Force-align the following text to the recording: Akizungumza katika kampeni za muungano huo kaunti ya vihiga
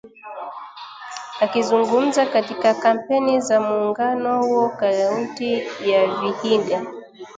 Akizungumza 1.39 2.25
katika 2.25 2.73
kampeni 2.73 3.41
za 3.41 3.61
muungano 3.61 4.43
huo 4.45 4.69
kaunti 4.69 5.53
ya 5.89 6.07
vihiga 6.21 6.85